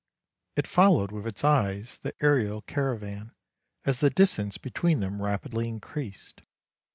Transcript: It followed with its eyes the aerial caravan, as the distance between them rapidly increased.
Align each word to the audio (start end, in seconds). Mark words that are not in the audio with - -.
It 0.55 0.65
followed 0.65 1.11
with 1.11 1.27
its 1.27 1.43
eyes 1.45 1.99
the 1.99 2.15
aerial 2.23 2.63
caravan, 2.63 3.35
as 3.85 3.99
the 3.99 4.09
distance 4.09 4.57
between 4.57 4.99
them 4.99 5.21
rapidly 5.21 5.67
increased. 5.67 6.41